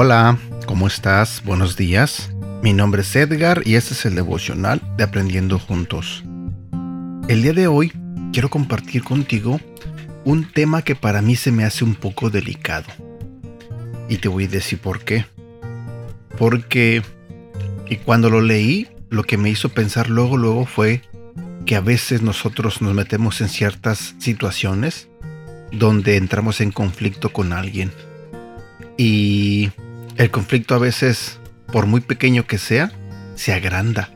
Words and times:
Hola, 0.00 0.38
¿cómo 0.66 0.86
estás? 0.86 1.42
Buenos 1.44 1.76
días. 1.76 2.30
Mi 2.62 2.72
nombre 2.72 3.02
es 3.02 3.16
Edgar 3.16 3.62
y 3.64 3.74
este 3.74 3.94
es 3.94 4.04
el 4.06 4.14
devocional 4.14 4.80
de 4.96 5.02
Aprendiendo 5.02 5.58
Juntos. 5.58 6.22
El 7.26 7.42
día 7.42 7.52
de 7.52 7.66
hoy 7.66 7.90
quiero 8.32 8.48
compartir 8.48 9.02
contigo 9.02 9.60
un 10.24 10.52
tema 10.52 10.82
que 10.82 10.94
para 10.94 11.20
mí 11.20 11.34
se 11.34 11.50
me 11.50 11.64
hace 11.64 11.82
un 11.82 11.96
poco 11.96 12.30
delicado. 12.30 12.86
Y 14.08 14.18
te 14.18 14.28
voy 14.28 14.44
a 14.44 14.48
decir 14.48 14.78
por 14.78 15.00
qué. 15.00 15.26
Porque 16.38 17.02
y 17.88 17.96
cuando 17.96 18.30
lo 18.30 18.40
leí, 18.40 18.86
lo 19.10 19.24
que 19.24 19.36
me 19.36 19.50
hizo 19.50 19.70
pensar 19.70 20.08
luego, 20.08 20.36
luego 20.36 20.64
fue 20.64 21.02
que 21.66 21.74
a 21.74 21.80
veces 21.80 22.22
nosotros 22.22 22.82
nos 22.82 22.94
metemos 22.94 23.40
en 23.40 23.48
ciertas 23.48 24.14
situaciones 24.18 25.08
donde 25.72 26.16
entramos 26.16 26.60
en 26.60 26.70
conflicto 26.70 27.32
con 27.32 27.52
alguien. 27.52 27.90
Y 28.96 29.70
el 30.18 30.32
conflicto 30.32 30.74
a 30.74 30.78
veces, 30.78 31.38
por 31.72 31.86
muy 31.86 32.00
pequeño 32.00 32.44
que 32.46 32.58
sea, 32.58 32.90
se 33.36 33.54
agranda. 33.54 34.10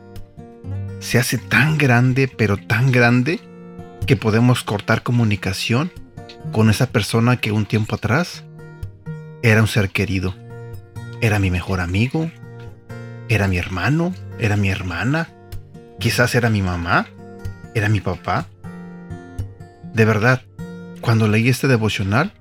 Se 0.99 1.17
hace 1.17 1.37
tan 1.37 1.77
grande, 1.77 2.27
pero 2.27 2.57
tan 2.57 2.91
grande, 2.91 3.39
que 4.05 4.17
podemos 4.17 4.63
cortar 4.63 5.01
comunicación 5.01 5.91
con 6.51 6.69
esa 6.69 6.87
persona 6.87 7.37
que 7.37 7.53
un 7.53 7.65
tiempo 7.65 7.95
atrás 7.95 8.43
era 9.43 9.61
un 9.61 9.67
ser 9.67 9.91
querido. 9.91 10.35
Era 11.21 11.39
mi 11.39 11.49
mejor 11.49 11.79
amigo, 11.79 12.29
era 13.29 13.47
mi 13.47 13.57
hermano, 13.57 14.13
era 14.39 14.57
mi 14.57 14.69
hermana, 14.69 15.29
quizás 16.01 16.35
era 16.35 16.49
mi 16.49 16.61
mamá, 16.61 17.07
era 17.75 17.87
mi 17.87 18.01
papá. 18.01 18.47
De 19.93 20.03
verdad, 20.03 20.41
cuando 20.99 21.29
leí 21.29 21.47
este 21.47 21.69
devocional 21.69 22.33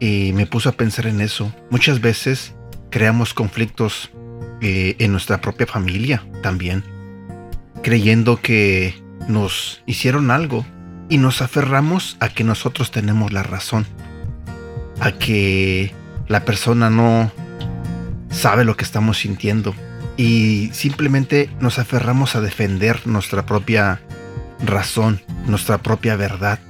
y 0.00 0.32
me 0.32 0.46
puse 0.46 0.68
a 0.68 0.72
pensar 0.72 1.06
en 1.06 1.20
eso, 1.20 1.54
muchas 1.70 2.00
veces 2.00 2.55
creamos 2.96 3.34
conflictos 3.34 4.10
eh, 4.62 4.96
en 5.00 5.12
nuestra 5.12 5.42
propia 5.42 5.66
familia 5.66 6.24
también, 6.42 6.82
creyendo 7.82 8.40
que 8.40 8.94
nos 9.28 9.82
hicieron 9.84 10.30
algo 10.30 10.64
y 11.10 11.18
nos 11.18 11.42
aferramos 11.42 12.16
a 12.20 12.30
que 12.30 12.42
nosotros 12.42 12.90
tenemos 12.90 13.34
la 13.34 13.42
razón, 13.42 13.84
a 14.98 15.12
que 15.12 15.94
la 16.26 16.46
persona 16.46 16.88
no 16.88 17.30
sabe 18.30 18.64
lo 18.64 18.78
que 18.78 18.84
estamos 18.84 19.18
sintiendo 19.18 19.74
y 20.16 20.70
simplemente 20.72 21.50
nos 21.60 21.78
aferramos 21.78 22.34
a 22.34 22.40
defender 22.40 23.06
nuestra 23.06 23.44
propia 23.44 24.00
razón, 24.64 25.20
nuestra 25.46 25.82
propia 25.82 26.16
verdad. 26.16 26.60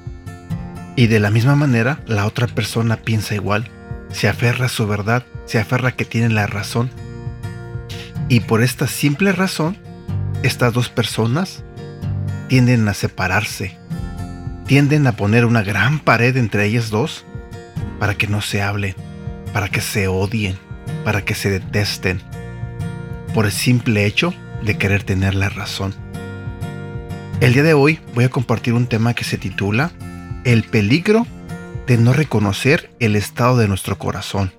Y 0.97 1.07
de 1.07 1.21
la 1.21 1.31
misma 1.31 1.55
manera, 1.55 2.01
la 2.09 2.27
otra 2.27 2.49
persona 2.49 2.97
piensa 2.97 3.37
igual, 3.37 3.71
se 4.11 4.27
aferra 4.27 4.67
a 4.67 4.71
su 4.71 4.89
verdad, 4.89 5.25
se 5.47 5.59
aferra 5.59 5.91
a 5.91 5.97
que 5.97 6.05
tiene 6.05 6.29
la 6.29 6.47
razón. 6.47 6.91
Y 8.29 8.41
por 8.41 8.63
esta 8.63 8.87
simple 8.87 9.33
razón, 9.33 9.79
estas 10.43 10.73
dos 10.73 10.89
personas 10.89 11.65
tienden 12.49 12.87
a 12.89 12.95
separarse, 12.95 13.79
tienden 14.67 15.07
a 15.07 15.13
poner 15.13 15.45
una 15.45 15.63
gran 15.63 15.99
pared 16.01 16.37
entre 16.37 16.67
ellas 16.67 16.91
dos 16.91 17.25
para 17.99 18.17
que 18.17 18.27
no 18.27 18.43
se 18.43 18.63
hablen, 18.63 18.95
para 19.53 19.69
que 19.69 19.81
se 19.81 20.09
odien, 20.09 20.59
para 21.05 21.25
que 21.25 21.35
se 21.35 21.51
detesten, 21.51 22.21
por 23.35 23.47
el 23.47 23.53
simple 23.53 24.05
hecho 24.05 24.35
de 24.63 24.77
querer 24.77 25.03
tener 25.03 25.35
la 25.35 25.49
razón. 25.49 25.95
El 27.41 27.53
día 27.53 27.63
de 27.63 27.75
hoy 27.75 28.01
voy 28.15 28.25
a 28.25 28.31
compartir 28.31 28.75
un 28.75 28.87
tema 28.87 29.15
que 29.15 29.25
se 29.25 29.39
titula 29.39 29.91
El 30.45 30.65
peligro 30.65 31.27
de 31.87 31.99
no 31.99 32.12
reconocer 32.12 32.91
el 32.99 33.15
estado 33.15 33.59
de 33.59 33.69
nuestro 33.69 33.99
corazón. 33.99 34.53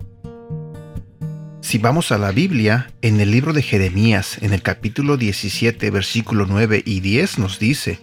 Si 1.67 1.79
vamos 1.79 2.13
a 2.13 2.17
la 2.17 2.31
Biblia, 2.31 2.93
en 3.01 3.19
el 3.19 3.29
libro 3.29 3.51
de 3.51 3.61
Jeremías, 3.61 4.37
en 4.39 4.53
el 4.53 4.61
capítulo 4.61 5.17
17, 5.17 5.91
versículo 5.91 6.45
9 6.47 6.81
y 6.85 7.01
10 7.01 7.39
nos 7.39 7.59
dice, 7.59 7.99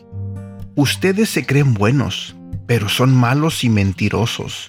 Ustedes 0.75 1.31
se 1.31 1.47
creen 1.47 1.73
buenos, 1.73 2.37
pero 2.67 2.91
son 2.91 3.17
malos 3.17 3.65
y 3.65 3.71
mentirosos. 3.71 4.69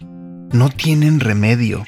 No 0.53 0.69
tienen 0.69 1.19
remedio. 1.19 1.85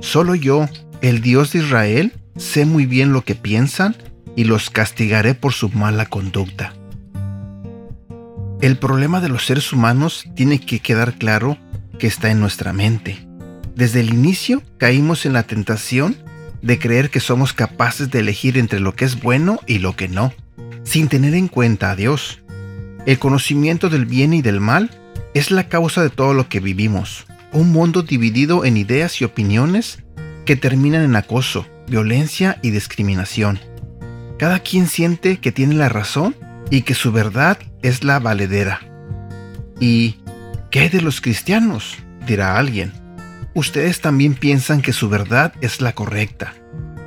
Solo 0.00 0.34
yo, 0.34 0.68
el 1.02 1.20
Dios 1.20 1.52
de 1.52 1.60
Israel, 1.60 2.14
sé 2.36 2.64
muy 2.64 2.84
bien 2.84 3.12
lo 3.12 3.22
que 3.22 3.36
piensan 3.36 3.94
y 4.34 4.42
los 4.42 4.70
castigaré 4.70 5.34
por 5.34 5.52
su 5.52 5.68
mala 5.68 6.06
conducta. 6.06 6.74
El 8.60 8.76
problema 8.76 9.20
de 9.20 9.28
los 9.28 9.46
seres 9.46 9.72
humanos 9.72 10.24
tiene 10.34 10.60
que 10.60 10.80
quedar 10.80 11.14
claro 11.14 11.58
que 12.00 12.08
está 12.08 12.28
en 12.28 12.40
nuestra 12.40 12.72
mente. 12.72 13.24
Desde 13.76 14.00
el 14.00 14.12
inicio 14.12 14.64
caímos 14.78 15.26
en 15.26 15.32
la 15.32 15.44
tentación 15.44 16.28
de 16.62 16.78
creer 16.78 17.10
que 17.10 17.20
somos 17.20 17.52
capaces 17.52 18.10
de 18.10 18.20
elegir 18.20 18.58
entre 18.58 18.80
lo 18.80 18.94
que 18.94 19.04
es 19.04 19.20
bueno 19.20 19.60
y 19.66 19.78
lo 19.78 19.96
que 19.96 20.08
no, 20.08 20.32
sin 20.84 21.08
tener 21.08 21.34
en 21.34 21.48
cuenta 21.48 21.90
a 21.90 21.96
Dios. 21.96 22.40
El 23.06 23.18
conocimiento 23.18 23.88
del 23.88 24.06
bien 24.06 24.34
y 24.34 24.42
del 24.42 24.60
mal 24.60 24.90
es 25.34 25.50
la 25.50 25.68
causa 25.68 26.02
de 26.02 26.10
todo 26.10 26.34
lo 26.34 26.48
que 26.48 26.60
vivimos. 26.60 27.26
Un 27.52 27.72
mundo 27.72 28.02
dividido 28.02 28.64
en 28.64 28.76
ideas 28.76 29.20
y 29.20 29.24
opiniones 29.24 30.02
que 30.44 30.56
terminan 30.56 31.02
en 31.02 31.16
acoso, 31.16 31.66
violencia 31.88 32.58
y 32.62 32.70
discriminación. 32.70 33.58
Cada 34.38 34.60
quien 34.60 34.86
siente 34.86 35.38
que 35.38 35.52
tiene 35.52 35.74
la 35.74 35.88
razón 35.88 36.36
y 36.70 36.82
que 36.82 36.94
su 36.94 37.12
verdad 37.12 37.58
es 37.82 38.04
la 38.04 38.18
valedera. 38.18 38.80
¿Y 39.80 40.16
qué 40.70 40.88
de 40.88 41.00
los 41.00 41.20
cristianos? 41.20 41.96
dirá 42.26 42.58
alguien. 42.58 42.99
Ustedes 43.54 44.00
también 44.00 44.34
piensan 44.34 44.80
que 44.80 44.92
su 44.92 45.08
verdad 45.08 45.52
es 45.60 45.80
la 45.80 45.92
correcta. 45.92 46.54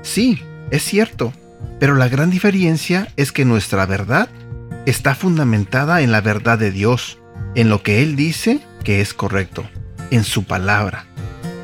Sí, 0.02 0.42
es 0.72 0.84
cierto, 0.84 1.32
pero 1.80 1.96
la 1.96 2.10
gran 2.10 2.30
diferencia 2.30 3.08
es 3.16 3.32
que 3.32 3.46
nuestra 3.46 3.86
verdad 3.86 4.30
está 4.86 5.16
fundamentada 5.16 6.02
en 6.02 6.12
la 6.12 6.22
verdad 6.22 6.60
de 6.60 6.72
Dios, 6.72 7.20
en 7.56 7.70
lo 7.70 7.82
que 7.82 8.04
Él 8.04 8.16
dice 8.16 8.60
que 8.84 9.00
es 9.00 9.14
correcto, 9.14 9.66
en 10.12 10.24
su 10.24 10.44
palabra. 10.44 11.06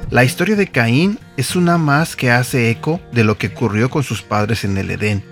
La 0.10 0.24
historia 0.24 0.56
de 0.56 0.68
Caín 0.68 1.20
es 1.38 1.56
una 1.56 1.78
más 1.78 2.16
que 2.16 2.32
hace 2.32 2.72
eco 2.72 3.00
de 3.12 3.24
lo 3.24 3.38
que 3.38 3.48
ocurrió 3.48 3.90
con 3.90 4.04
sus 4.04 4.22
padres 4.22 4.64
en 4.64 4.78
el 4.78 4.90
Edén. 4.90 5.24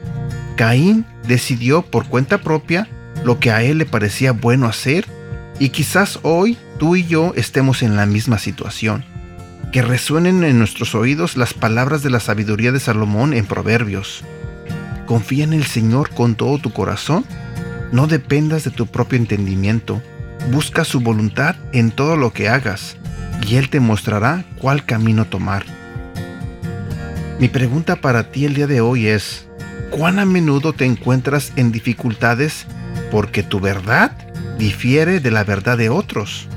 Caín 0.56 1.06
decidió 1.28 1.82
por 1.82 2.08
cuenta 2.08 2.40
propia 2.40 2.88
lo 3.24 3.40
que 3.40 3.52
a 3.52 3.64
él 3.64 3.80
le 3.80 3.86
parecía 3.86 4.34
bueno 4.34 4.68
hacer 4.68 5.06
y 5.60 5.70
quizás 5.70 6.20
hoy 6.22 6.58
tú 6.78 6.96
y 6.96 7.06
yo 7.08 7.34
estemos 7.36 7.82
en 7.82 7.96
la 7.96 8.06
misma 8.06 8.38
situación. 8.38 9.04
Que 9.72 9.82
resuenen 9.82 10.44
en 10.44 10.58
nuestros 10.58 10.96
oídos 10.96 11.36
las 11.36 11.54
palabras 11.54 12.02
de 12.02 12.10
la 12.10 12.20
sabiduría 12.20 12.72
de 12.72 12.80
Salomón 12.80 13.34
en 13.34 13.46
Proverbios. 13.46 14.24
Confía 15.06 15.44
en 15.44 15.54
el 15.54 15.66
Señor 15.66 16.10
con 16.12 16.36
todo 16.36 16.58
tu 16.58 16.72
corazón. 16.72 17.26
No 17.92 18.08
dependas 18.08 18.64
de 18.64 18.72
tu 18.72 18.88
propio 18.88 19.18
entendimiento. 19.18 20.02
Busca 20.52 20.86
su 20.86 21.02
voluntad 21.02 21.56
en 21.74 21.92
todo 21.92 22.16
lo 22.16 22.32
que 22.32 22.48
hagas 22.48 22.98
y 23.46 23.56
Él 23.56 23.70
te 23.70 23.80
mostrará 23.80 24.46
cuál 24.60 24.86
camino 24.86 25.26
tomar. 25.26 25.66
Mi 27.40 27.50
pregunta 27.50 27.98
para 27.98 28.32
ti 28.32 28.46
el 28.46 28.54
día 28.54 28.68
de 28.68 28.82
hoy 28.82 29.08
es, 29.08 29.48
¿cuán 29.92 30.18
a 30.18 30.26
menudo 30.26 30.74
te 30.74 30.86
encuentras 30.86 31.54
en 31.56 31.72
dificultades 31.72 32.66
porque 33.12 33.44
tu 33.44 33.60
verdad 33.60 34.12
difiere 34.58 35.20
de 35.20 35.32
la 35.32 35.44
verdad 35.44 35.78
de 35.78 35.90
otros? 35.90 36.48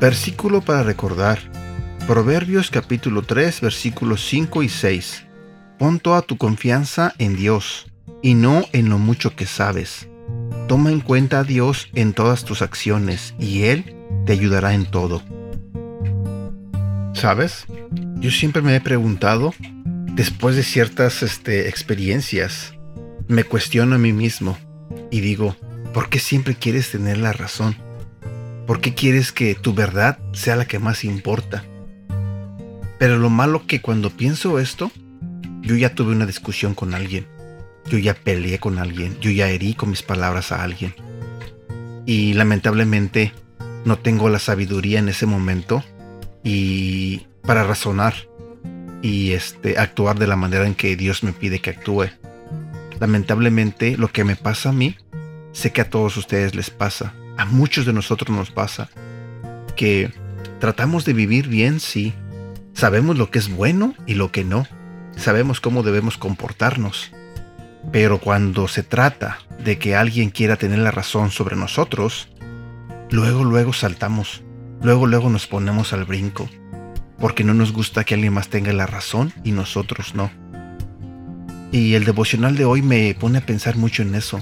Versículo 0.00 0.60
para 0.60 0.82
recordar. 0.82 1.55
Proverbios 2.06 2.70
capítulo 2.70 3.22
3 3.22 3.62
versículos 3.62 4.24
5 4.28 4.62
y 4.62 4.68
6. 4.68 5.24
Pon 5.76 5.98
toda 5.98 6.22
tu 6.22 6.36
confianza 6.36 7.12
en 7.18 7.34
Dios 7.34 7.90
y 8.22 8.34
no 8.34 8.64
en 8.72 8.90
lo 8.90 8.98
mucho 8.98 9.34
que 9.34 9.44
sabes. 9.44 10.08
Toma 10.68 10.92
en 10.92 11.00
cuenta 11.00 11.40
a 11.40 11.44
Dios 11.44 11.88
en 11.96 12.12
todas 12.12 12.44
tus 12.44 12.62
acciones 12.62 13.34
y 13.40 13.64
Él 13.64 13.96
te 14.24 14.32
ayudará 14.32 14.74
en 14.74 14.86
todo. 14.86 15.20
¿Sabes? 17.12 17.66
Yo 18.20 18.30
siempre 18.30 18.62
me 18.62 18.76
he 18.76 18.80
preguntado, 18.80 19.52
después 20.14 20.54
de 20.54 20.62
ciertas 20.62 21.24
este, 21.24 21.68
experiencias, 21.68 22.74
me 23.26 23.42
cuestiono 23.42 23.96
a 23.96 23.98
mí 23.98 24.12
mismo 24.12 24.56
y 25.10 25.22
digo, 25.22 25.56
¿por 25.92 26.08
qué 26.08 26.20
siempre 26.20 26.54
quieres 26.54 26.88
tener 26.88 27.18
la 27.18 27.32
razón? 27.32 27.76
¿Por 28.64 28.80
qué 28.80 28.94
quieres 28.94 29.32
que 29.32 29.56
tu 29.56 29.74
verdad 29.74 30.20
sea 30.32 30.54
la 30.54 30.66
que 30.66 30.78
más 30.78 31.02
importa? 31.02 31.64
Pero 32.98 33.18
lo 33.18 33.30
malo 33.30 33.66
que 33.66 33.80
cuando 33.80 34.10
pienso 34.10 34.58
esto, 34.58 34.90
yo 35.62 35.76
ya 35.76 35.94
tuve 35.94 36.12
una 36.12 36.26
discusión 36.26 36.74
con 36.74 36.94
alguien, 36.94 37.26
yo 37.90 37.98
ya 37.98 38.14
peleé 38.14 38.58
con 38.58 38.78
alguien, 38.78 39.18
yo 39.20 39.30
ya 39.30 39.48
herí 39.48 39.74
con 39.74 39.90
mis 39.90 40.02
palabras 40.02 40.52
a 40.52 40.62
alguien. 40.62 40.94
Y 42.06 42.34
lamentablemente 42.34 43.32
no 43.84 43.98
tengo 43.98 44.28
la 44.28 44.38
sabiduría 44.38 44.98
en 44.98 45.08
ese 45.08 45.26
momento 45.26 45.82
y 46.42 47.26
para 47.42 47.64
razonar 47.64 48.14
y 49.02 49.32
este 49.32 49.78
actuar 49.78 50.18
de 50.18 50.26
la 50.26 50.36
manera 50.36 50.66
en 50.66 50.74
que 50.74 50.96
Dios 50.96 51.22
me 51.22 51.32
pide 51.32 51.60
que 51.60 51.70
actúe. 51.70 52.06
Lamentablemente 52.98 53.96
lo 53.96 54.08
que 54.08 54.24
me 54.24 54.36
pasa 54.36 54.70
a 54.70 54.72
mí, 54.72 54.96
sé 55.52 55.72
que 55.72 55.80
a 55.80 55.90
todos 55.90 56.16
ustedes 56.16 56.54
les 56.54 56.70
pasa, 56.70 57.14
a 57.36 57.44
muchos 57.44 57.86
de 57.86 57.92
nosotros 57.92 58.34
nos 58.36 58.50
pasa, 58.50 58.88
que 59.76 60.10
tratamos 60.60 61.04
de 61.04 61.12
vivir 61.12 61.48
bien, 61.48 61.80
sí, 61.80 62.14
Sabemos 62.76 63.16
lo 63.16 63.30
que 63.30 63.38
es 63.38 63.48
bueno 63.48 63.94
y 64.06 64.16
lo 64.16 64.30
que 64.30 64.44
no. 64.44 64.66
Sabemos 65.16 65.62
cómo 65.62 65.82
debemos 65.82 66.18
comportarnos. 66.18 67.10
Pero 67.90 68.20
cuando 68.20 68.68
se 68.68 68.82
trata 68.82 69.38
de 69.64 69.78
que 69.78 69.96
alguien 69.96 70.28
quiera 70.28 70.56
tener 70.56 70.80
la 70.80 70.90
razón 70.90 71.30
sobre 71.30 71.56
nosotros, 71.56 72.28
luego, 73.10 73.44
luego 73.44 73.72
saltamos. 73.72 74.42
Luego, 74.82 75.06
luego 75.06 75.30
nos 75.30 75.46
ponemos 75.46 75.94
al 75.94 76.04
brinco. 76.04 76.50
Porque 77.18 77.44
no 77.44 77.54
nos 77.54 77.72
gusta 77.72 78.04
que 78.04 78.12
alguien 78.12 78.34
más 78.34 78.48
tenga 78.48 78.74
la 78.74 78.84
razón 78.84 79.32
y 79.42 79.52
nosotros 79.52 80.14
no. 80.14 80.30
Y 81.72 81.94
el 81.94 82.04
devocional 82.04 82.56
de 82.56 82.66
hoy 82.66 82.82
me 82.82 83.16
pone 83.18 83.38
a 83.38 83.46
pensar 83.46 83.78
mucho 83.78 84.02
en 84.02 84.14
eso. 84.14 84.38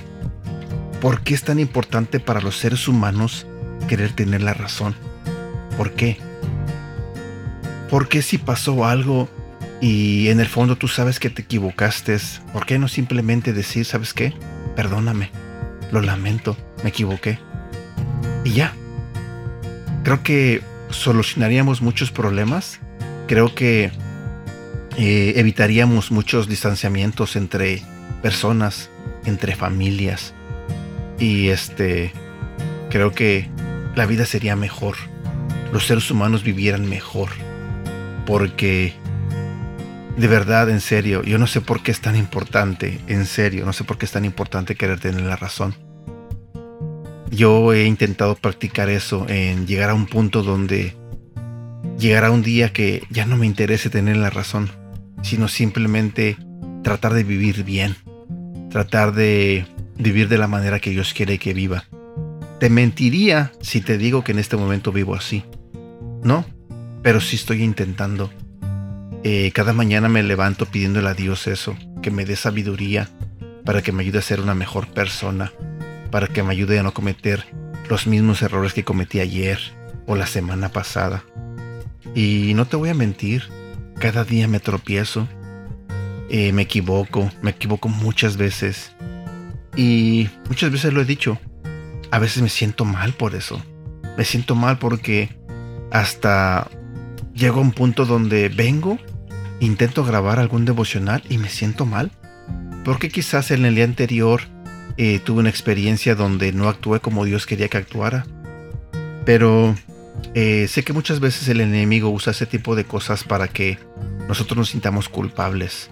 ¿Por 1.01 1.21
qué 1.21 1.35
es 1.35 1.45
tan 1.45 1.61
importante 1.61 2.19
para 2.19 2.41
los 2.41 2.59
seres 2.59 2.89
humanos 2.89 3.47
querer 3.87 4.13
tener 4.13 4.43
la 4.43 4.55
razón? 4.55 4.97
¿Por 5.77 5.93
qué? 5.93 6.19
¿Por 7.91 8.09
qué 8.09 8.23
si 8.23 8.39
pasó 8.39 8.85
algo 8.85 9.29
y 9.81 10.29
en 10.29 10.41
el 10.41 10.47
fondo 10.47 10.77
tú 10.77 10.89
sabes 10.89 11.21
que 11.21 11.31
te 11.31 11.43
equivocaste, 11.43 12.17
¿por 12.53 12.65
qué 12.65 12.79
no 12.79 12.89
simplemente 12.89 13.53
decir, 13.53 13.85
sabes 13.85 14.15
qué? 14.15 14.33
Perdóname, 14.77 15.31
lo 15.93 16.01
lamento, 16.01 16.57
me 16.83 16.89
equivoqué. 16.91 17.39
Y 18.45 18.53
ya. 18.53 18.73
Creo 20.03 20.23
que 20.23 20.63
solucionaríamos 20.91 21.83
muchos 21.83 22.11
problemas. 22.11 22.81
Creo 23.27 23.55
que 23.55 23.91
eh, 24.97 25.33
evitaríamos 25.37 26.11
muchos 26.11 26.49
distanciamientos 26.49 27.37
entre 27.37 27.83
personas, 28.23 28.91
entre 29.25 29.55
familias. 29.57 30.35
Y 31.19 31.49
este, 31.49 32.13
creo 32.91 33.13
que 33.13 33.49
la 33.95 34.07
vida 34.07 34.27
sería 34.27 34.57
mejor. 34.57 34.97
Los 35.73 35.87
seres 35.87 36.11
humanos 36.11 36.43
vivieran 36.43 36.89
mejor. 36.89 37.29
Porque, 38.26 38.94
de 40.17 40.29
verdad, 40.29 40.71
en 40.71 40.81
serio, 40.81 41.23
yo 41.23 41.38
no 41.38 41.47
sé 41.47 41.61
por 41.61 41.82
qué 41.82 41.91
es 41.91 42.00
tan 42.00 42.17
importante, 42.17 43.00
en 43.06 43.26
serio, 43.26 43.65
no 43.67 43.73
sé 43.73 43.85
por 43.85 43.99
qué 43.99 44.06
es 44.06 44.12
tan 44.12 44.25
importante 44.25 44.76
querer 44.76 45.00
tener 45.00 45.23
la 45.23 45.37
razón. 45.37 45.75
Yo 47.31 47.73
he 47.73 47.85
intentado 47.85 48.37
practicar 48.37 48.88
eso 48.88 49.26
en 49.29 49.67
llegar 49.67 49.91
a 49.91 49.94
un 49.94 50.06
punto 50.06 50.43
donde 50.43 50.94
llegará 51.99 52.31
un 52.31 52.43
día 52.43 52.73
que 52.73 53.03
ya 53.11 53.26
no 53.26 53.37
me 53.37 53.47
interese 53.47 53.91
tener 53.91 54.17
la 54.17 54.31
razón, 54.31 54.71
sino 55.23 55.49
simplemente 55.49 56.37
tratar 56.82 57.15
de 57.15 57.25
vivir 57.25 57.65
bien, 57.65 57.97
tratar 58.71 59.15
de 59.15 59.67
vivir 59.97 60.29
de 60.29 60.38
la 60.38 60.49
manera 60.49 60.81
que 60.81 60.91
Dios 60.91 61.12
quiere 61.15 61.38
que 61.38 61.55
viva. 61.55 61.85
Te 62.61 62.71
mentiría 62.71 63.53
si 63.61 63.81
te 63.81 63.99
digo 63.99 64.23
que 64.23 64.32
en 64.32 64.38
este 64.38 64.56
momento 64.56 64.93
vivo 64.93 65.15
así. 65.15 65.44
No, 66.23 66.44
pero 67.05 67.21
sí 67.21 67.37
estoy 67.37 67.62
intentando. 67.62 68.33
Eh, 69.25 69.53
cada 69.53 69.75
mañana 69.75 70.09
me 70.09 70.23
levanto 70.23 70.65
pidiéndole 70.65 71.11
a 71.11 71.15
Dios 71.15 71.47
eso, 71.47 71.77
que 72.03 72.11
me 72.11 72.25
dé 72.25 72.35
sabiduría 72.35 73.11
para 73.67 73.83
que 73.83 73.93
me 73.93 74.03
ayude 74.03 74.19
a 74.19 74.23
ser 74.23 74.41
una 74.41 74.55
mejor 74.55 74.89
persona, 74.89 75.53
para 76.11 76.29
que 76.29 76.43
me 76.43 76.53
ayude 76.53 76.79
a 76.79 76.83
no 76.83 76.95
cometer 76.95 77.45
los 77.91 78.06
mismos 78.06 78.41
errores 78.41 78.73
que 78.73 78.85
cometí 78.85 79.21
ayer 79.21 79.59
o 80.06 80.17
la 80.17 80.27
semana 80.27 80.71
pasada. 80.71 81.23
Y 82.15 82.53
no 82.55 82.67
te 82.67 82.77
voy 82.77 82.89
a 82.89 82.95
mentir, 82.95 83.50
cada 83.99 84.25
día 84.25 84.49
me 84.49 84.59
tropiezo, 84.59 85.29
eh, 86.31 86.53
me 86.55 86.62
equivoco, 86.62 87.31
me 87.43 87.50
equivoco 87.50 87.91
muchas 87.91 88.39
veces. 88.39 88.93
Y 89.77 90.31
muchas 90.49 90.73
veces 90.73 90.95
lo 90.95 91.03
he 91.03 91.05
dicho, 91.05 91.39
a 92.11 92.19
veces 92.19 92.43
me 92.43 92.49
siento 92.49 92.87
mal 92.87 93.12
por 93.12 93.35
eso. 93.35 93.62
Me 94.17 94.25
siento 94.25 94.55
mal 94.55 94.79
porque 94.79 95.37
hasta 95.91 96.71
llego 97.35 97.59
a 97.59 97.63
un 97.63 97.73
punto 97.73 98.05
donde 98.05 98.49
vengo, 98.49 98.99
intento 99.61 100.05
grabar 100.05 100.39
algún 100.39 100.65
devocional 100.65 101.23
y 101.29 101.39
me 101.39 101.49
siento 101.49 101.87
mal. 101.87 102.11
Porque 102.85 103.09
quizás 103.09 103.51
en 103.51 103.65
el 103.65 103.75
día 103.75 103.85
anterior 103.85 104.43
eh, 104.97 105.19
tuve 105.19 105.41
una 105.41 105.49
experiencia 105.49 106.15
donde 106.15 106.53
no 106.53 106.69
actué 106.69 107.01
como 107.01 107.25
Dios 107.25 107.47
quería 107.47 107.69
que 107.69 107.79
actuara. 107.79 108.27
Pero 109.25 109.75
eh, 110.35 110.67
sé 110.69 110.85
que 110.85 110.93
muchas 110.93 111.21
veces 111.21 111.49
el 111.49 111.61
enemigo 111.61 112.11
usa 112.11 112.33
ese 112.33 112.47
tipo 112.47 112.77
de 112.77 112.85
cosas 112.85 113.25
para 113.25 113.49
que 113.49 113.79
nosotros 114.29 114.57
nos 114.57 114.71
sintamos 114.71 115.09
culpables. 115.09 115.91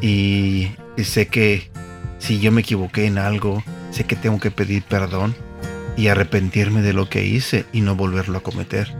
y 0.00 0.70
sé 0.98 1.26
que 1.26 1.70
si 2.18 2.40
yo 2.40 2.50
me 2.52 2.62
equivoqué 2.62 3.06
en 3.06 3.18
algo, 3.18 3.62
sé 3.90 4.04
que 4.04 4.16
tengo 4.16 4.40
que 4.40 4.50
pedir 4.50 4.82
perdón 4.82 5.34
y 5.96 6.08
arrepentirme 6.08 6.82
de 6.82 6.92
lo 6.92 7.08
que 7.08 7.24
hice 7.24 7.66
y 7.72 7.80
no 7.80 7.96
volverlo 7.96 8.38
a 8.38 8.42
cometer. 8.42 8.94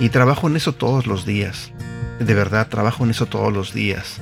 Y 0.00 0.08
trabajo 0.08 0.48
en 0.48 0.56
eso 0.56 0.72
todos 0.72 1.06
los 1.06 1.24
días. 1.24 1.72
De 2.18 2.34
verdad, 2.34 2.68
trabajo 2.68 3.04
en 3.04 3.10
eso 3.10 3.26
todos 3.26 3.52
los 3.52 3.72
días. 3.72 4.20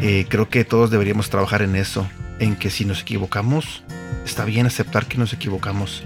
Eh, 0.00 0.26
creo 0.28 0.48
que 0.48 0.64
todos 0.64 0.90
deberíamos 0.90 1.30
trabajar 1.30 1.62
en 1.62 1.76
eso, 1.76 2.06
en 2.38 2.56
que 2.56 2.70
si 2.70 2.84
nos 2.84 3.02
equivocamos, 3.02 3.84
está 4.24 4.44
bien 4.44 4.66
aceptar 4.66 5.06
que 5.06 5.18
nos 5.18 5.32
equivocamos 5.32 6.04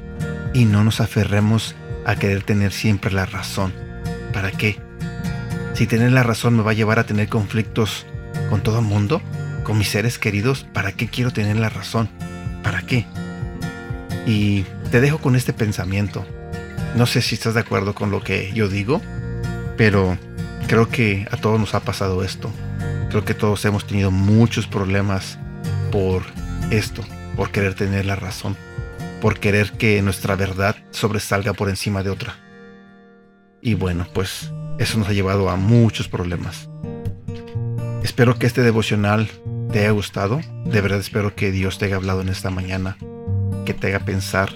y 0.55 0.65
no 0.65 0.85
nos 0.85 1.01
aferremos 1.01 1.75
a 2.05 2.17
querer 2.17 2.43
tener 2.43 2.73
siempre 2.73 3.13
la 3.13 3.27
razón. 3.27 3.73
¿Para 4.33 4.51
qué? 4.51 4.81
Si 5.75 5.87
tener 5.87 6.13
la 6.13 6.23
razón 6.23 6.57
me 6.57 6.63
va 6.63 6.73
a 6.73 6.75
llevar 6.75 6.99
a 6.99 7.07
tener 7.07 7.29
conflictos 7.29 8.07
con 8.51 8.63
todo 8.63 8.79
el 8.79 8.85
mundo, 8.85 9.23
con 9.65 9.79
mis 9.79 9.89
seres 9.89 10.19
queridos, 10.19 10.67
¿para 10.73 10.93
qué 10.93 11.09
quiero 11.09 11.33
tener 11.33 11.57
la 11.57 11.69
razón? 11.69 12.09
¿Para 12.63 12.83
qué? 12.83 13.07
Y 14.27 14.65
te 14.91 15.01
dejo 15.01 15.19
con 15.19 15.37
este 15.37 15.53
pensamiento. 15.53 16.27
No 16.97 17.07
sé 17.07 17.23
si 17.23 17.35
estás 17.35 17.55
de 17.55 17.61
acuerdo 17.61 17.95
con 17.95 18.11
lo 18.11 18.23
que 18.23 18.53
yo 18.53 18.69
digo, 18.69 19.01
pero 19.77 20.19
creo 20.67 20.89
que 20.89 21.27
a 21.31 21.37
todos 21.37 21.59
nos 21.59 21.75
ha 21.75 21.81
pasado 21.81 22.23
esto. 22.25 22.51
Creo 23.11 23.25
que 23.25 23.35
todos 23.35 23.65
hemos 23.65 23.87
tenido 23.87 24.11
muchos 24.11 24.67
problemas 24.67 25.39
por 25.91 26.23
esto, 26.71 27.03
por 27.37 27.51
querer 27.51 27.75
tener 27.75 28.05
la 28.05 28.17
razón, 28.17 28.57
por 29.21 29.39
querer 29.39 29.73
que 29.73 30.03
nuestra 30.03 30.37
verdad 30.37 30.77
sobresalga 30.91 31.53
por 31.55 31.69
encima 31.69 32.03
de 32.03 32.11
otra. 32.11 32.37
Y 33.63 33.75
bueno, 33.75 34.07
pues 34.13 34.53
eso 34.79 34.99
nos 34.99 35.09
ha 35.09 35.13
llevado 35.13 35.49
a 35.51 35.57
muchos 35.57 36.09
problemas. 36.09 36.69
Espero 38.03 38.39
que 38.39 38.47
este 38.47 38.63
devocional 38.63 39.29
te 39.73 39.81
haya 39.81 39.91
gustado. 39.91 40.41
De 40.65 40.81
verdad 40.81 40.99
espero 40.99 41.35
que 41.35 41.51
Dios 41.51 41.79
te 41.79 41.87
haya 41.87 41.97
hablado 41.97 42.21
en 42.21 42.29
esta 42.29 42.51
mañana 42.51 42.97
que 43.65 43.75
te 43.75 43.89
haga 43.89 44.05
pensar, 44.05 44.51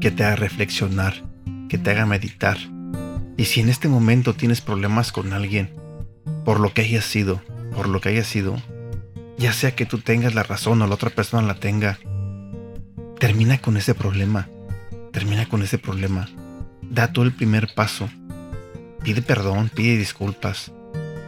que 0.00 0.10
te 0.10 0.24
haga 0.24 0.36
reflexionar, 0.36 1.14
que 1.68 1.78
te 1.78 1.90
haga 1.90 2.06
meditar. 2.06 2.58
Y 3.36 3.44
si 3.44 3.60
en 3.60 3.68
este 3.68 3.88
momento 3.88 4.34
tienes 4.34 4.60
problemas 4.60 5.12
con 5.12 5.32
alguien, 5.32 5.70
por 6.44 6.60
lo 6.60 6.72
que 6.72 6.82
haya 6.82 7.02
sido, 7.02 7.40
por 7.74 7.88
lo 7.88 8.00
que 8.00 8.08
haya 8.08 8.24
sido, 8.24 8.56
ya 9.38 9.52
sea 9.52 9.76
que 9.76 9.86
tú 9.86 9.98
tengas 9.98 10.34
la 10.34 10.42
razón 10.42 10.82
o 10.82 10.86
la 10.86 10.94
otra 10.94 11.10
persona 11.10 11.46
la 11.46 11.54
tenga, 11.54 11.98
termina 13.18 13.58
con 13.58 13.76
ese 13.76 13.94
problema, 13.94 14.48
termina 15.12 15.48
con 15.48 15.62
ese 15.62 15.78
problema, 15.78 16.28
da 16.82 17.12
tú 17.12 17.22
el 17.22 17.32
primer 17.32 17.72
paso, 17.74 18.08
pide 19.04 19.22
perdón, 19.22 19.70
pide 19.72 19.96
disculpas, 19.96 20.72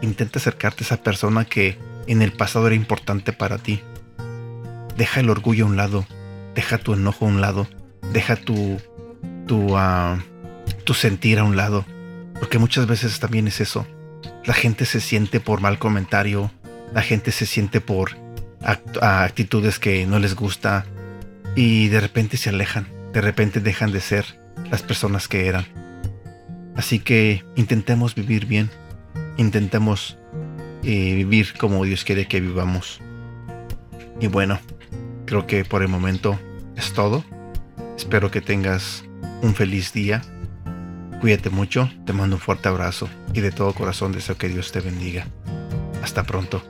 intenta 0.03 0.39
acercarte 0.39 0.85
a 0.85 0.87
esa 0.87 1.03
persona 1.03 1.45
que 1.45 1.79
en 2.07 2.23
el 2.23 2.33
pasado 2.33 2.67
era 2.67 2.77
importante 2.77 3.33
para 3.33 3.59
ti. 3.59 3.81
Deja 4.97 5.21
el 5.21 5.31
orgullo 5.31 5.65
a 5.65 5.69
un 5.69 5.77
lado, 5.77 6.07
deja 6.55 6.79
tu 6.79 6.95
enojo 6.95 7.27
a 7.27 7.29
un 7.29 7.41
lado, 7.41 7.69
deja 8.13 8.37
tu, 8.37 8.81
tu, 9.47 9.77
ah, 9.77 10.19
tu 10.91 10.95
sentir 10.95 11.39
a 11.39 11.45
un 11.45 11.57
lado, 11.57 11.87
porque 12.41 12.59
muchas 12.59 12.89
veces 12.89 13.21
también 13.21 13.47
es 13.47 13.61
eso. 13.61 13.87
La 14.45 14.55
gente 14.55 14.87
se 14.87 15.01
siente 15.01 15.39
por 15.39 15.61
mal 15.61 15.79
comentario, 15.79 16.51
la 16.93 17.01
gente 17.01 17.31
se 17.31 17.47
siente 17.47 17.81
por 17.81 18.17
actitudes 19.01 19.79
que 19.79 20.05
no 20.05 20.19
les 20.19 20.35
gusta 20.35 20.85
y 21.55 21.87
de 21.91 22.01
repente 22.01 22.37
se 22.37 22.49
alejan, 22.49 22.89
de 23.13 23.21
repente 23.21 23.61
dejan 23.61 23.93
de 23.93 24.01
ser 24.01 24.41
las 24.69 24.83
personas 24.83 25.29
que 25.29 25.47
eran. 25.47 25.65
Así 26.75 26.99
que 26.99 27.45
intentemos 27.55 28.17
vivir 28.17 28.47
bien, 28.47 28.69
intentemos 29.37 30.19
eh, 30.83 31.15
vivir 31.15 31.55
como 31.57 31.85
Dios 31.85 32.03
quiere 32.03 32.27
que 32.27 32.41
vivamos. 32.41 33.01
Y 34.19 34.27
bueno, 34.27 34.59
creo 35.25 35.47
que 35.47 35.65
por 35.65 35.83
el 35.83 35.89
momento 35.89 36.37
es 36.75 36.93
todo. 36.95 37.25
Espero 37.97 38.33
que 38.33 38.41
tengas 38.41 39.05
un 39.41 39.55
feliz 39.55 39.93
día. 39.93 40.21
Cuídate 41.21 41.51
mucho, 41.51 41.91
te 42.07 42.15
mando 42.15 42.37
un 42.37 42.41
fuerte 42.41 42.69
abrazo 42.69 43.07
y 43.35 43.41
de 43.41 43.53
todo 43.53 43.75
corazón 43.75 44.13
deseo 44.13 44.39
que 44.39 44.49
Dios 44.49 44.73
te 44.73 44.81
bendiga. 44.81 45.27
Hasta 46.03 46.25
pronto. 46.25 46.63